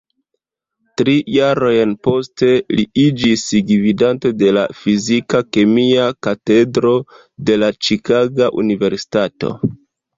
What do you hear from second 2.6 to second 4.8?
li iĝis gvidanto de la